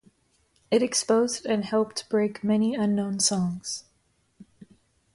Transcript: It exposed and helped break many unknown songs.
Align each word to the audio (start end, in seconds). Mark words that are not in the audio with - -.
It 0.71 0.81
exposed 0.81 1.45
and 1.45 1.63
helped 1.63 2.09
break 2.09 2.43
many 2.43 2.73
unknown 2.73 3.19
songs. 3.19 3.83